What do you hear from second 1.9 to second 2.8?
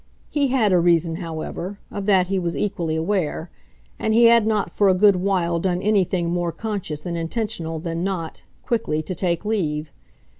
of that he was